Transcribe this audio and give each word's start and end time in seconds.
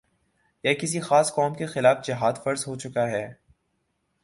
یا 0.63 0.73
کسی 0.73 0.99
خاص 0.99 1.33
قوم 1.33 1.53
کے 1.53 1.65
خلاف 1.65 1.97
جہاد 2.05 2.43
فرض 2.43 2.67
ہو 2.67 2.75
چکا 2.75 3.07
ہے 3.09 3.25